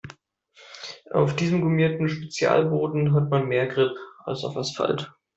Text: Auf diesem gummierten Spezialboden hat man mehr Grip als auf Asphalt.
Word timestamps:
Auf 1.11 1.35
diesem 1.35 1.61
gummierten 1.61 2.09
Spezialboden 2.09 3.13
hat 3.13 3.29
man 3.29 3.47
mehr 3.47 3.67
Grip 3.67 3.95
als 4.25 4.43
auf 4.43 4.57
Asphalt. 4.57 5.13